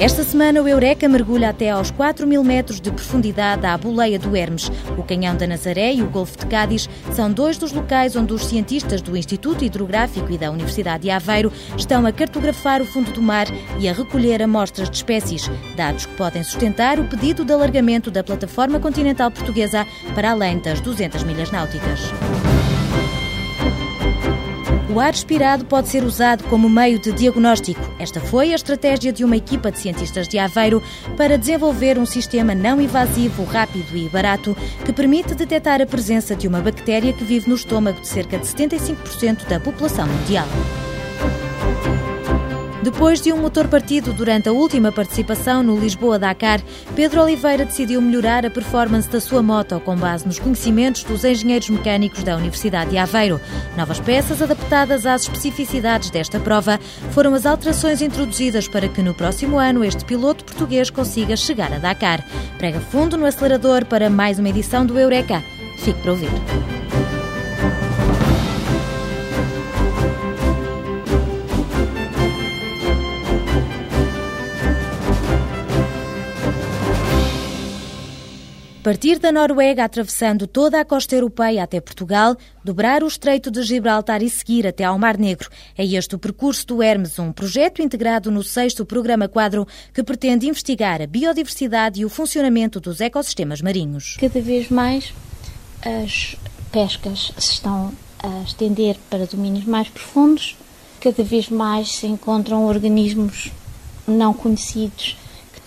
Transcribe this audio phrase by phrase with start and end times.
[0.00, 4.34] Esta semana o Eureka mergulha até aos 4 mil metros de profundidade à boleia do
[4.34, 4.72] Hermes.
[4.96, 8.46] O Canhão da Nazaré e o Golfo de Cádiz são dois dos locais onde os
[8.46, 13.20] cientistas do Instituto Hidrográfico e da Universidade de Aveiro estão a cartografar o fundo do
[13.20, 13.46] mar
[13.78, 18.24] e a recolher amostras de espécies, dados que podem sustentar o pedido de alargamento da
[18.24, 22.00] plataforma continental portuguesa para além das 200 milhas náuticas.
[24.92, 27.80] O ar expirado pode ser usado como meio de diagnóstico.
[27.96, 30.82] Esta foi a estratégia de uma equipa de cientistas de Aveiro
[31.16, 36.48] para desenvolver um sistema não invasivo, rápido e barato que permite detectar a presença de
[36.48, 40.48] uma bactéria que vive no estômago de cerca de 75% da população mundial.
[42.82, 46.62] Depois de um motor partido durante a última participação no Lisboa-Dakar,
[46.96, 51.68] Pedro Oliveira decidiu melhorar a performance da sua moto com base nos conhecimentos dos engenheiros
[51.68, 53.38] mecânicos da Universidade de Aveiro.
[53.76, 59.58] Novas peças adaptadas às especificidades desta prova foram as alterações introduzidas para que no próximo
[59.58, 62.24] ano este piloto português consiga chegar a Dakar.
[62.56, 65.44] Prega fundo no acelerador para mais uma edição do Eureka.
[65.76, 66.30] Fique para ouvir.
[78.90, 84.20] Partir da Noruega, atravessando toda a costa europeia até Portugal, dobrar o Estreito de Gibraltar
[84.20, 85.48] e seguir até ao Mar Negro.
[85.78, 90.48] É este o percurso do Hermes, um projeto integrado no sexto Programa Quadro que pretende
[90.48, 94.16] investigar a biodiversidade e o funcionamento dos ecossistemas marinhos.
[94.18, 95.14] Cada vez mais
[95.80, 96.34] as
[96.72, 100.56] pescas se estão a estender para domínios mais profundos,
[101.00, 103.52] cada vez mais se encontram organismos
[104.04, 105.16] não conhecidos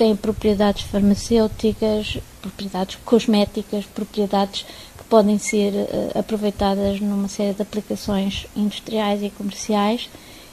[0.03, 4.65] têm propriedades farmacêuticas, propriedades cosméticas, propriedades
[4.97, 10.09] que podem ser uh, aproveitadas numa série de aplicações industriais e comerciais.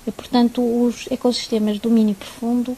[0.06, 2.76] E, portanto, os ecossistemas do domínio profundo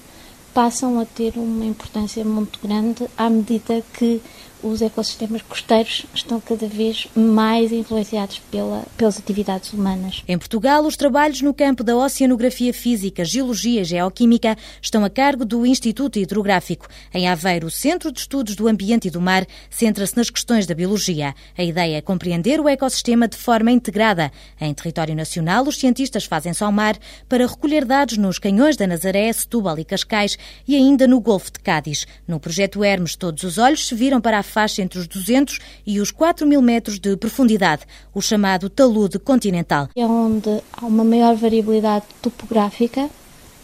[0.55, 4.23] passam a ter uma importância muito grande à medida que
[4.63, 10.23] os ecossistemas costeiros estão cada vez mais influenciados pela, pelas atividades humanas.
[10.29, 15.45] Em Portugal, os trabalhos no campo da oceanografia física, geologia e geoquímica estão a cargo
[15.45, 16.87] do Instituto Hidrográfico.
[17.13, 20.75] Em Aveiro, o Centro de Estudos do Ambiente e do Mar centra-se nas questões da
[20.75, 21.35] biologia.
[21.57, 24.31] A ideia é compreender o ecossistema de forma integrada.
[24.61, 26.97] Em território nacional, os cientistas fazem-se ao mar
[27.29, 31.61] para recolher dados nos canhões da Nazaré, Setúbal e Cascais e ainda no Golfo de
[31.61, 32.07] Cádiz.
[32.27, 36.01] No projeto Hermes, todos os olhos se viram para a faixa entre os 200 e
[36.01, 37.83] os 4 mil metros de profundidade,
[38.15, 39.89] o chamado talude continental.
[39.97, 43.09] É onde há uma maior variabilidade topográfica,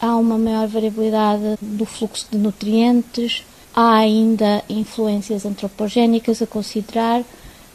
[0.01, 3.45] há uma maior variabilidade do fluxo de nutrientes,
[3.75, 7.23] há ainda influências antropogénicas a considerar,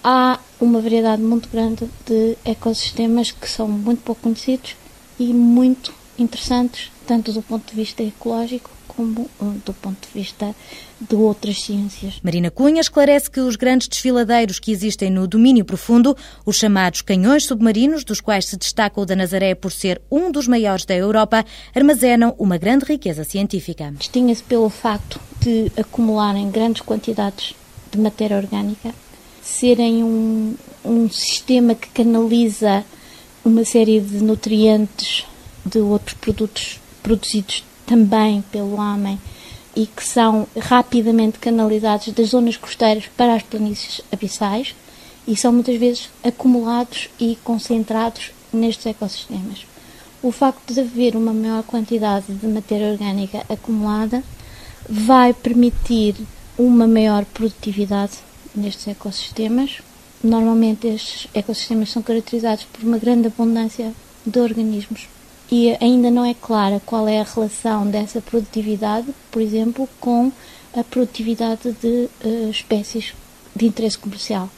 [0.02, 4.74] há uma variedade muito grande de ecossistemas que são muito pouco conhecidos
[5.18, 9.28] e muito interessantes, tanto do ponto de vista ecológico como
[9.64, 10.54] do ponto de vista
[11.00, 12.20] de outras ciências.
[12.22, 17.44] Marina Cunha esclarece que os grandes desfiladeiros que existem no domínio profundo, os chamados canhões
[17.44, 21.44] submarinos, dos quais se destaca o da Nazaré por ser um dos maiores da Europa,
[21.74, 23.92] armazenam uma grande riqueza científica.
[23.98, 27.54] Distingue-se pelo facto de acumularem grandes quantidades
[27.90, 28.94] de matéria orgânica,
[29.42, 30.54] serem um,
[30.84, 32.84] um sistema que canaliza
[33.44, 35.26] uma série de nutrientes
[35.64, 39.18] de outros produtos produzidos também pelo homem
[39.76, 44.74] e que são rapidamente canalizados das zonas costeiras para as planícies abissais
[45.26, 49.66] e são muitas vezes acumulados e concentrados nestes ecossistemas.
[50.22, 54.22] O facto de haver uma maior quantidade de matéria orgânica acumulada
[54.88, 56.14] vai permitir
[56.56, 58.18] uma maior produtividade
[58.54, 59.82] nestes ecossistemas.
[60.22, 63.92] Normalmente estes ecossistemas são caracterizados por uma grande abundância
[64.24, 65.08] de organismos
[65.50, 70.32] e ainda não é clara qual é a relação dessa produtividade, por exemplo, com
[70.76, 73.14] a produtividade de uh, espécies
[73.54, 74.48] de interesse comercial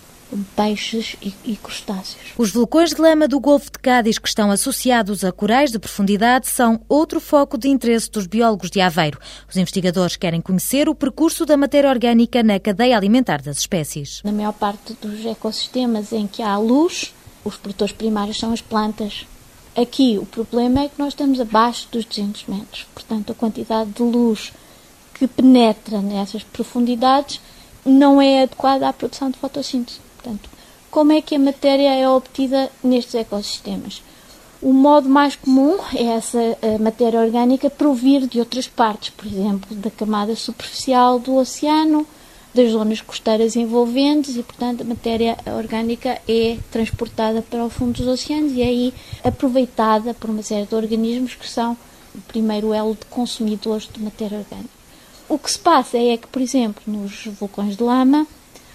[0.57, 2.33] peixes e, e, crustáceos.
[2.37, 6.49] Os vulcões de lama do Golfo de Cádiz, que estão associados a corais de profundidade,
[6.49, 9.19] são outro foco de interesse dos biólogos de Aveiro.
[9.49, 14.21] Os investigadores querem conhecer o percurso da matéria orgânica na cadeia alimentar das espécies.
[14.25, 17.15] Na maior parte dos ecossistemas em que há luz,
[17.45, 19.27] os produtores primários são as plantas.
[19.77, 24.03] Aqui o problema é que nós estamos abaixo dos 200 metros, portanto, a quantidade de
[24.03, 24.51] luz
[25.13, 27.41] que penetra nessas profundidades
[27.85, 30.01] não é adequada à produção de fotossíntese.
[30.17, 30.49] Portanto,
[30.91, 34.03] como é que a matéria é obtida nestes ecossistemas?
[34.63, 36.39] O modo mais comum é essa
[36.81, 42.07] matéria orgânica provir de outras partes, por exemplo, da camada superficial do oceano,
[42.57, 48.07] das zonas costeiras envolventes e, portanto, a matéria orgânica é transportada para o fundo dos
[48.07, 51.77] oceanos e é aí aproveitada por uma série de organismos que são
[52.15, 54.71] o primeiro elo de consumidores de matéria orgânica.
[55.29, 58.27] O que se passa é que, por exemplo, nos vulcões de lama,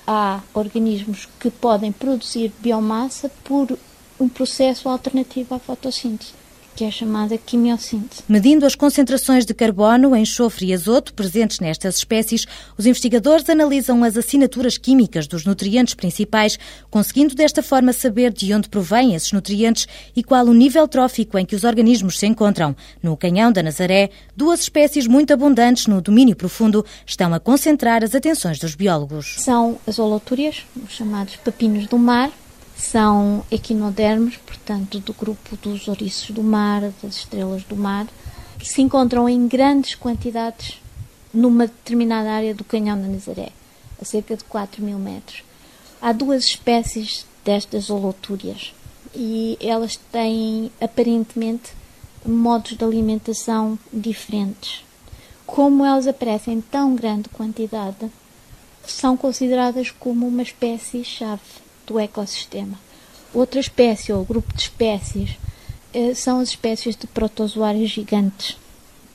[0.05, 3.77] há organismos que podem produzir biomassa por
[4.19, 6.40] um processo alternativo à fotossíntese
[6.75, 8.23] que é chamada quimiossíntese.
[8.27, 12.45] Medindo as concentrações de carbono, enxofre e azoto presentes nestas espécies,
[12.77, 16.57] os investigadores analisam as assinaturas químicas dos nutrientes principais,
[16.89, 21.45] conseguindo desta forma saber de onde provêm esses nutrientes e qual o nível trófico em
[21.45, 22.75] que os organismos se encontram.
[23.01, 28.15] No Canhão da Nazaré, duas espécies muito abundantes no domínio profundo estão a concentrar as
[28.15, 29.35] atenções dos biólogos.
[29.39, 32.31] São as holotúrias, os chamados pepinos do mar,
[32.81, 38.07] são equinodermos, portanto, do grupo dos ouriços do mar, das estrelas do mar,
[38.57, 40.81] que se encontram em grandes quantidades
[41.31, 43.49] numa determinada área do canhão da Nazaré,
[44.01, 45.43] a cerca de 4 mil metros.
[46.01, 48.73] Há duas espécies destas holotúrias
[49.13, 51.73] e elas têm aparentemente
[52.25, 54.83] modos de alimentação diferentes.
[55.45, 58.11] Como elas aparecem em tão grande quantidade,
[58.85, 61.41] são consideradas como uma espécie-chave
[61.91, 62.79] do ecossistema.
[63.33, 65.37] Outra espécie, ou grupo de espécies,
[65.93, 68.57] eh, são as espécies de protozoários gigantes.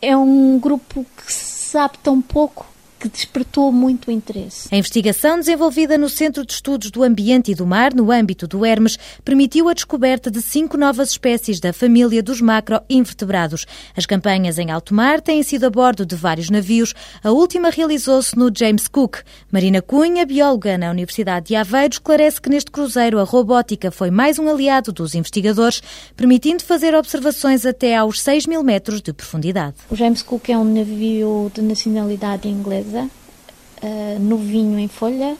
[0.00, 2.66] É um grupo que se sabe tão pouco
[3.06, 4.68] que despertou muito interesse.
[4.72, 8.64] A investigação desenvolvida no Centro de Estudos do Ambiente e do Mar, no âmbito do
[8.66, 13.64] Hermes, permitiu a descoberta de cinco novas espécies da família dos macroinvertebrados.
[13.96, 16.94] As campanhas em alto mar têm sido a bordo de vários navios.
[17.22, 19.18] A última realizou-se no James Cook.
[19.52, 24.38] Marina Cunha, bióloga na Universidade de Aveiro, esclarece que neste cruzeiro a robótica foi mais
[24.38, 25.82] um aliado dos investigadores,
[26.16, 29.76] permitindo fazer observações até aos 6 mil metros de profundidade.
[29.90, 35.36] O James Cook é um navio de nacionalidade inglesa uh, novinho em folha,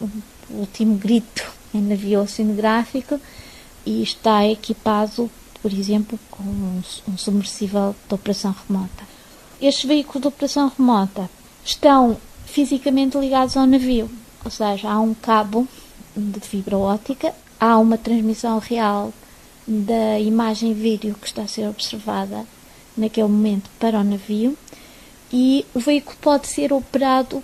[0.00, 0.08] o
[0.50, 3.20] último grito em navio oceanográfico
[3.84, 5.30] e está equipado,
[5.62, 9.04] por exemplo, com um, um submersível de operação remota.
[9.60, 11.28] Estes veículos de operação remota
[11.64, 12.16] estão
[12.46, 14.10] fisicamente ligados ao navio,
[14.44, 15.66] ou seja, há um cabo
[16.16, 19.12] de fibra óptica, há uma transmissão real
[19.66, 22.44] da imagem vídeo que está a ser observada
[22.96, 24.56] naquele momento para o navio
[25.32, 27.42] e o veículo pode ser operado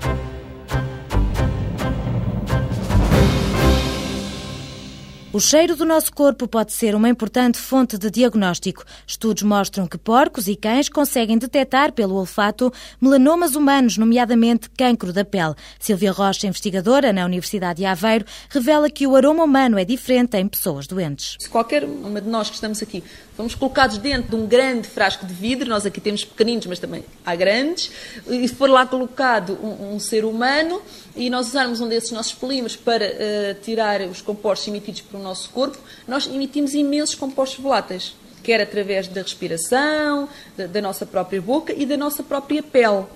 [5.35, 8.85] O cheiro do nosso corpo pode ser uma importante fonte de diagnóstico.
[9.07, 12.71] Estudos mostram que porcos e cães conseguem detectar pelo olfato
[13.01, 15.55] melanomas humanos, nomeadamente cancro da pele.
[15.81, 20.47] Silvia Rocha, investigadora na Universidade de Aveiro, revela que o aroma humano é diferente em
[20.47, 21.39] pessoas doentes.
[21.41, 23.03] Se qualquer uma de nós que estamos aqui
[23.43, 27.05] fomos colocados dentro de um grande frasco de vidro, nós aqui temos pequeninos, mas também
[27.27, 27.91] há grandes,
[28.29, 30.81] e for lá colocado um, um ser humano
[31.17, 35.51] e nós usarmos um desses nossos polímeros para uh, tirar os compostos emitidos por nosso
[35.51, 41.75] corpo, nós emitimos imensos compostos voláteis, quer através da respiração, da, da nossa própria boca
[41.77, 43.07] e da nossa própria pele.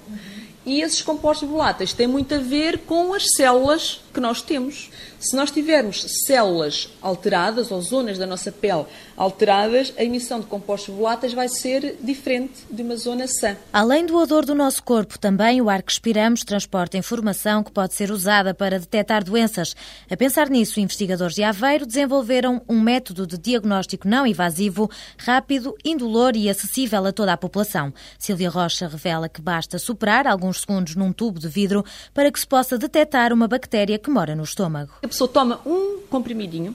[0.64, 4.90] E esses compostos voláteis têm muito a ver com as células que nós temos.
[5.18, 8.84] Se nós tivermos células alteradas ou zonas da nossa pele
[9.16, 13.56] alteradas, a emissão de compostos voláteis vai ser diferente de uma zona sã.
[13.72, 17.94] Além do odor do nosso corpo, também o ar que respiramos transporta informação que pode
[17.94, 19.74] ser usada para detectar doenças.
[20.10, 26.36] A pensar nisso, investigadores de Aveiro desenvolveram um método de diagnóstico não invasivo, rápido, indolor
[26.36, 27.92] e acessível a toda a população.
[28.18, 32.46] Silvia Rocha revela que basta superar alguns segundos num tubo de vidro para que se
[32.46, 34.92] possa detectar uma bactéria que mora no estômago.
[35.06, 36.74] A pessoa toma um comprimidinho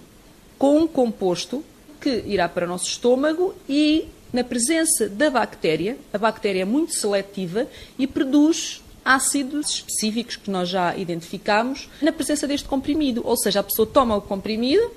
[0.57, 1.61] com um composto
[1.99, 6.93] que irá para o nosso estômago e, na presença da bactéria, a bactéria é muito
[6.93, 7.67] seletiva
[7.99, 13.21] e produz ácidos específicos que nós já identificamos na presença deste comprimido.
[13.25, 14.89] Ou seja, a pessoa toma o comprimido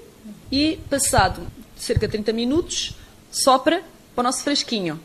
[0.52, 1.42] e, passado
[1.76, 2.94] cerca de 30 minutos,
[3.32, 3.82] sopra
[4.14, 5.00] para o nosso frasquinho.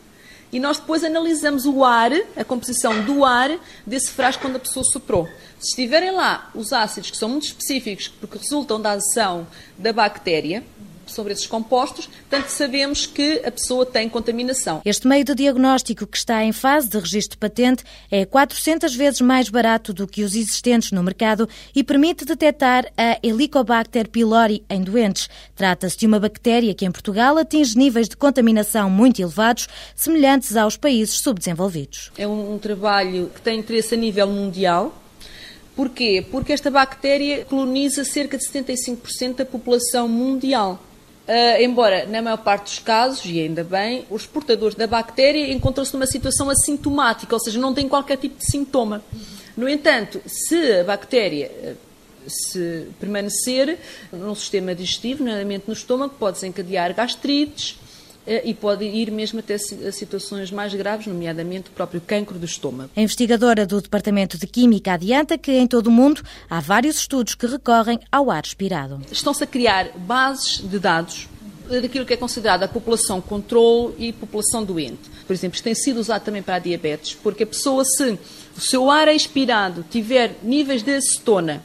[0.51, 3.51] E nós depois analisamos o ar, a composição do ar
[3.85, 5.27] desse frasco quando a pessoa soprou.
[5.59, 10.63] Se estiverem lá os ácidos que são muito específicos porque resultam da ação da bactéria,
[11.11, 14.81] sobre esses compostos, portanto sabemos que a pessoa tem contaminação.
[14.85, 19.21] Este meio de diagnóstico que está em fase de registro de patente é 400 vezes
[19.21, 24.81] mais barato do que os existentes no mercado e permite detectar a Helicobacter pylori em
[24.81, 25.29] doentes.
[25.55, 30.77] Trata-se de uma bactéria que em Portugal atinge níveis de contaminação muito elevados, semelhantes aos
[30.77, 32.11] países subdesenvolvidos.
[32.17, 34.93] É um, um trabalho que tem interesse a nível mundial.
[35.75, 36.25] Porquê?
[36.29, 40.77] Porque esta bactéria coloniza cerca de 75% da população mundial.
[41.29, 45.93] Uh, embora, na maior parte dos casos, e ainda bem, os portadores da bactéria encontram-se
[45.93, 49.03] numa situação assintomática, ou seja, não têm qualquer tipo de sintoma.
[49.55, 51.73] No entanto, se a bactéria ah,
[52.27, 53.77] se permanecer
[54.11, 57.77] no sistema digestivo, nomeadamente no estômago, pode desencadear gastrites,
[58.43, 62.91] e pode ir mesmo até situações mais graves, nomeadamente o próprio cancro do estômago.
[62.95, 67.35] A investigadora do Departamento de Química adianta que em todo o mundo há vários estudos
[67.35, 69.01] que recorrem ao ar expirado.
[69.11, 71.27] Estão-se a criar bases de dados
[71.81, 75.09] daquilo que é considerada a população controle e população doente.
[75.27, 78.17] Por exemplo, isto tem sido usado também para a diabetes, porque a pessoa, se
[78.57, 81.63] o seu ar expirado tiver níveis de acetona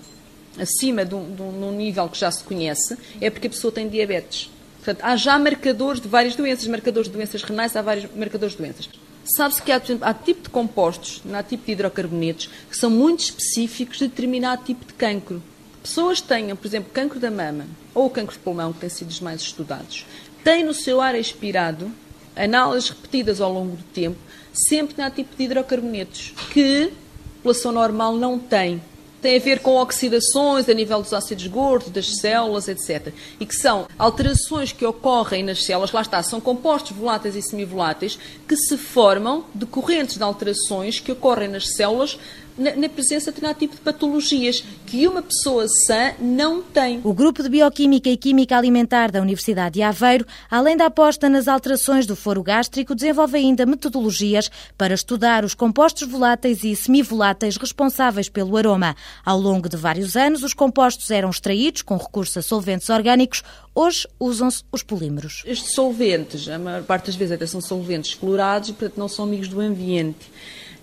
[0.58, 3.88] acima de um, de um nível que já se conhece, é porque a pessoa tem
[3.88, 4.50] diabetes.
[4.84, 8.62] Portanto, há já marcadores de várias doenças, marcadores de doenças renais, há vários marcadores de
[8.62, 8.90] doenças.
[9.24, 13.96] Sabe-se que há, há tipo de compostos, há tipo de hidrocarbonetos, que são muito específicos
[13.96, 15.42] de determinado tipo de cancro.
[15.82, 17.64] Pessoas tenham, por exemplo, cancro da mama
[17.94, 20.04] ou cancro de pulmão, que têm sido os mais estudados,
[20.44, 21.90] têm no seu ar expirado,
[22.36, 24.18] análises repetidas ao longo do tempo,
[24.52, 28.82] sempre há tipo de hidrocarbonetos, que a população normal não tem
[29.24, 33.10] tem a ver com oxidações a nível dos ácidos gordos, das células, etc.
[33.40, 38.18] E que são alterações que ocorrem nas células, lá está, são compostos voláteis e semivoláteis
[38.46, 42.18] que se formam decorrentes de alterações que ocorrem nas células
[42.56, 47.00] na, na presença de determinado tipo de patologias que uma pessoa sã não tem.
[47.02, 51.48] O Grupo de Bioquímica e Química Alimentar da Universidade de Aveiro, além da aposta nas
[51.48, 58.28] alterações do foro gástrico, desenvolve ainda metodologias para estudar os compostos voláteis e semivoláteis responsáveis
[58.28, 58.94] pelo aroma.
[59.24, 63.42] Ao longo de vários anos, os compostos eram extraídos com recurso a solventes orgânicos.
[63.74, 65.42] Hoje usam-se os polímeros.
[65.44, 69.24] Estes solventes, a maior parte das vezes até são solventes clorados e, portanto, não são
[69.24, 70.30] amigos do ambiente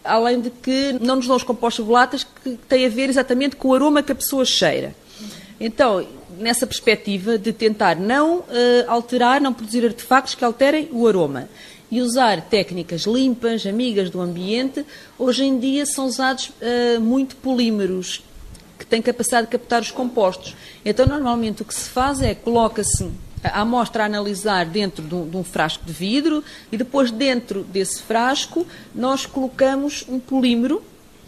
[0.04, 3.70] além de que não nos dão os compostos voláteis que têm a ver exatamente com
[3.70, 4.96] o aroma que a pessoa cheira.
[5.60, 6.06] Então,
[6.38, 8.46] nessa perspectiva de tentar não uh,
[8.88, 11.48] alterar, não produzir artefactos que alterem o aroma
[11.92, 14.86] e usar técnicas limpas, amigas do ambiente,
[15.20, 18.24] hoje em dia são usados uh, muito polímeros
[18.80, 20.56] que têm capacidade de captar os compostos.
[20.84, 23.12] Então, normalmente o que se faz é coloca-se
[23.44, 27.64] a amostra a analisar dentro de um, de um, frasco de vidro e depois dentro
[27.64, 30.82] desse frasco nós colocamos um polímero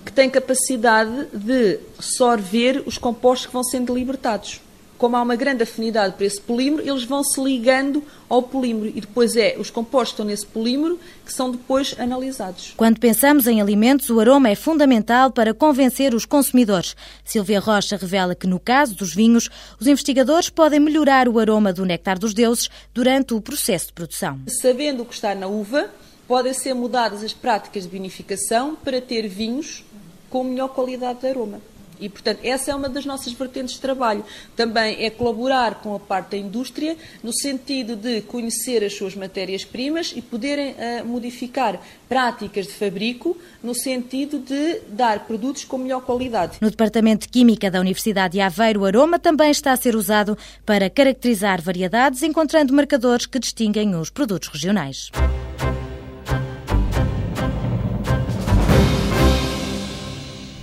[0.05, 4.61] que tem capacidade de sorver os compostos que vão sendo libertados
[5.03, 9.01] como há uma grande afinidade para esse polímero, eles vão se ligando ao polímero e
[9.01, 12.73] depois é os compostos que estão nesse polímero que são depois analisados.
[12.77, 16.95] Quando pensamos em alimentos, o aroma é fundamental para convencer os consumidores.
[17.25, 21.85] Silvia Rocha revela que no caso dos vinhos, os investigadores podem melhorar o aroma do
[21.85, 24.39] néctar dos deuses durante o processo de produção.
[24.61, 25.89] Sabendo o que está na uva,
[26.25, 29.83] podem ser mudadas as práticas de vinificação para ter vinhos
[30.29, 31.72] com melhor qualidade de aroma.
[31.99, 34.23] E, portanto, essa é uma das nossas vertentes de trabalho.
[34.55, 40.13] Também é colaborar com a parte da indústria, no sentido de conhecer as suas matérias-primas
[40.15, 46.57] e poderem uh, modificar práticas de fabrico, no sentido de dar produtos com melhor qualidade.
[46.61, 50.37] No Departamento de Química da Universidade de Aveiro, o aroma também está a ser usado
[50.65, 55.09] para caracterizar variedades, encontrando marcadores que distinguem os produtos regionais.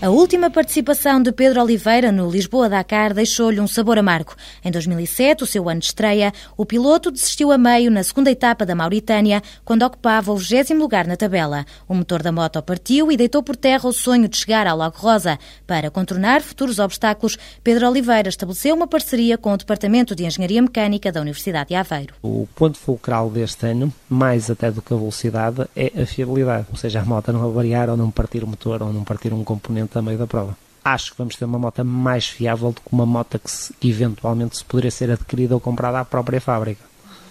[0.03, 4.35] A última participação de Pedro Oliveira no Lisboa Dakar deixou-lhe um sabor amargo.
[4.65, 8.65] Em 2007, o seu ano de estreia, o piloto desistiu a meio na segunda etapa
[8.65, 11.67] da Mauritânia, quando ocupava o 20 lugar na tabela.
[11.87, 14.97] O motor da moto partiu e deitou por terra o sonho de chegar ao Lago
[14.97, 15.39] Rosa.
[15.67, 21.13] Para contornar futuros obstáculos, Pedro Oliveira estabeleceu uma parceria com o Departamento de Engenharia Mecânica
[21.13, 22.15] da Universidade de Aveiro.
[22.23, 26.69] O ponto fulcral deste ano, mais até do que a velocidade, é a fiabilidade.
[26.71, 29.45] Ou seja, a moto não avariar ou não partir o motor ou não partir um
[29.45, 30.57] componente a meio da prova.
[30.83, 33.91] Acho que vamos ter uma moto mais fiável do que uma moto que, se, que
[33.91, 36.90] eventualmente se poderia ser adquirida ou comprada à própria fábrica.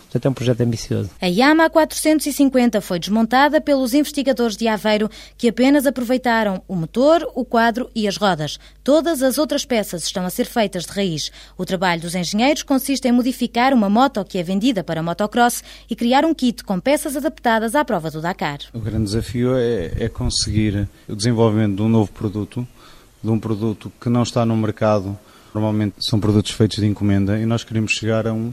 [0.09, 1.11] Portanto, é um projeto ambicioso.
[1.21, 7.45] A Yamaha 450 foi desmontada pelos investigadores de Aveiro, que apenas aproveitaram o motor, o
[7.45, 8.59] quadro e as rodas.
[8.83, 11.31] Todas as outras peças estão a ser feitas de raiz.
[11.55, 15.95] O trabalho dos engenheiros consiste em modificar uma moto que é vendida para motocross e
[15.95, 18.57] criar um kit com peças adaptadas à prova do Dakar.
[18.73, 22.67] O grande desafio é, é conseguir o desenvolvimento de um novo produto,
[23.23, 25.15] de um produto que não está no mercado.
[25.53, 28.51] Normalmente são produtos feitos de encomenda e nós queremos chegar a um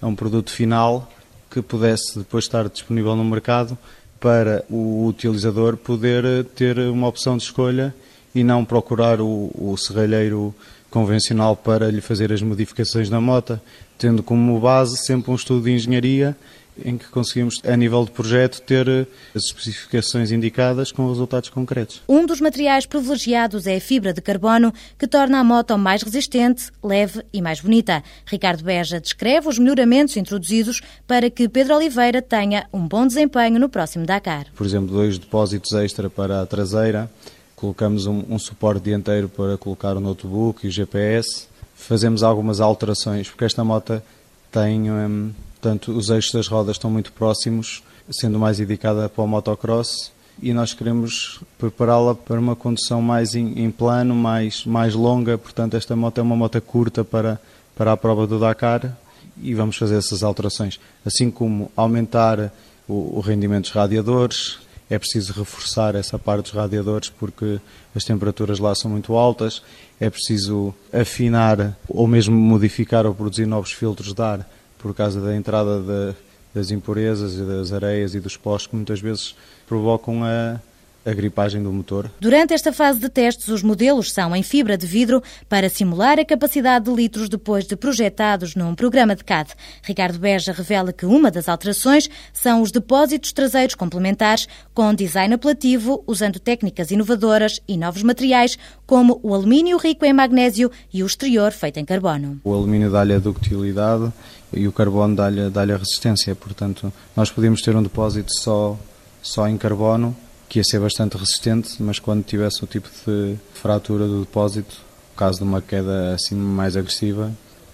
[0.00, 1.10] a um produto final
[1.50, 3.76] que pudesse depois estar disponível no mercado
[4.20, 7.94] para o utilizador poder ter uma opção de escolha
[8.34, 10.54] e não procurar o, o serralheiro
[10.90, 13.60] convencional para lhe fazer as modificações na moto,
[13.98, 16.36] tendo como base sempre um estudo de engenharia
[16.84, 18.88] em que conseguimos, a nível de projeto, ter
[19.34, 22.02] as especificações indicadas com resultados concretos.
[22.08, 26.70] Um dos materiais privilegiados é a fibra de carbono, que torna a moto mais resistente,
[26.82, 28.02] leve e mais bonita.
[28.26, 33.68] Ricardo Beja descreve os melhoramentos introduzidos para que Pedro Oliveira tenha um bom desempenho no
[33.68, 34.46] próximo Dakar.
[34.54, 37.10] Por exemplo, dois depósitos extra para a traseira,
[37.54, 43.28] colocamos um, um suporte dianteiro para colocar o notebook e o GPS, fazemos algumas alterações,
[43.28, 44.02] porque esta moto
[44.50, 45.30] tem, hum,
[45.60, 50.52] portanto, os eixos das rodas estão muito próximos, sendo mais indicada para o motocross, e
[50.52, 55.96] nós queremos prepará-la para uma condução mais em, em, plano, mais, mais longa, portanto esta
[55.96, 57.40] moto é uma moto curta para,
[57.74, 58.96] para a prova do Dakar
[59.40, 62.52] e vamos fazer essas alterações, assim como aumentar
[62.86, 64.58] o, o rendimento dos radiadores,
[64.90, 67.58] é preciso reforçar essa parte dos radiadores porque
[67.94, 69.62] as temperaturas lá são muito altas,
[69.98, 74.46] é preciso afinar ou mesmo modificar ou produzir novos filtros de ar
[74.86, 76.14] por causa da entrada de,
[76.54, 79.34] das impurezas e das areias e dos pós que muitas vezes
[79.66, 80.60] provocam a,
[81.06, 82.10] a gripagem do motor.
[82.20, 86.24] Durante esta fase de testes, os modelos são em fibra de vidro para simular a
[86.24, 89.52] capacidade de litros depois de projetados num programa de CAD.
[89.82, 96.02] Ricardo Beja revela que uma das alterações são os depósitos traseiros complementares com design apelativo,
[96.06, 101.52] usando técnicas inovadoras e novos materiais, como o alumínio rico em magnésio e o exterior
[101.52, 102.40] feito em carbono.
[102.42, 104.12] O alumínio dá-lhe a ductilidade
[104.52, 108.76] e o carbono dá-lhe dá a resistência, portanto, nós podemos ter um depósito só,
[109.22, 110.16] só em carbono
[110.48, 114.76] que ia ser bastante resistente, mas quando tivesse o tipo de fratura do depósito,
[115.10, 117.32] no caso de uma queda assim mais agressiva,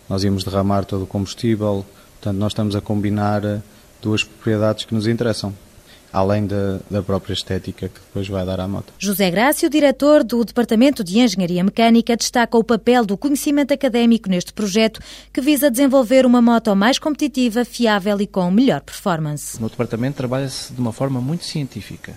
[0.08, 1.84] nós íamos derramar todo o combustível.
[2.14, 3.42] Portanto, nós estamos a combinar
[4.00, 5.54] duas propriedades que nos interessam
[6.12, 8.92] além da, da, própria estética que depois vai dar à moto.
[8.98, 14.52] José Grácio, diretor do Departamento de Engenharia Mecânica, destaca o papel do conhecimento académico neste
[14.52, 15.00] projeto
[15.32, 19.60] que visa desenvolver uma moto mais competitiva, fiável e com melhor performance.
[19.60, 22.14] No departamento trabalha-se de uma forma muito científica.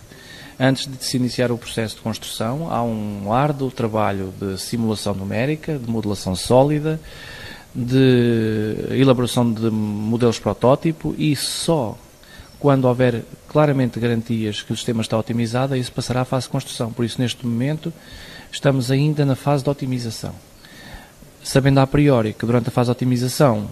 [0.60, 5.78] Antes de se iniciar o processo de construção, há um árduo trabalho de simulação numérica,
[5.78, 7.00] de modelação sólida,
[7.74, 11.98] de elaboração de modelos protótipo e só
[12.58, 16.92] quando houver claramente garantias que o sistema está otimizado, isso passará à fase de construção.
[16.92, 17.92] Por isso, neste momento,
[18.50, 20.34] estamos ainda na fase de otimização.
[21.44, 23.68] Sabendo a priori que durante a fase de otimização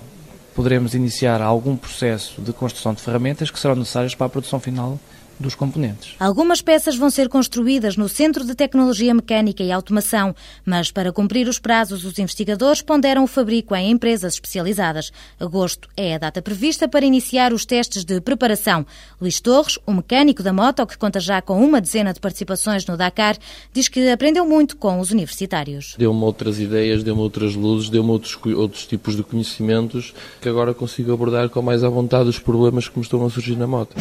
[0.53, 4.99] poderemos iniciar algum processo de construção de ferramentas que serão necessárias para a produção final
[5.39, 6.15] dos componentes.
[6.19, 11.47] Algumas peças vão ser construídas no Centro de Tecnologia Mecânica e Automação, mas para cumprir
[11.47, 15.11] os prazos, os investigadores ponderam o fabrico em empresas especializadas.
[15.39, 18.85] Agosto é a data prevista para iniciar os testes de preparação.
[19.19, 22.97] Luís Torres, o mecânico da moto, que conta já com uma dezena de participações no
[22.97, 23.37] Dakar,
[23.73, 25.95] diz que aprendeu muito com os universitários.
[25.97, 31.13] Deu-me outras ideias, deu-me outras luzes, deu-me outros, outros tipos de conhecimentos que agora consigo
[31.13, 33.95] abordar com mais à vontade os problemas que me estão a surgir na moto.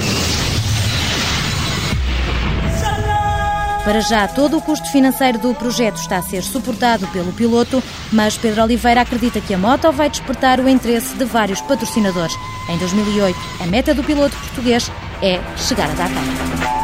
[3.85, 8.39] Para já, todo o custo financeiro do projeto está a ser suportado pelo piloto, mas
[8.39, 12.35] Pedro Oliveira acredita que a moto vai despertar o interesse de vários patrocinadores.
[12.69, 14.91] Em 2008, a meta do piloto português
[15.21, 16.82] é chegar a Dakar.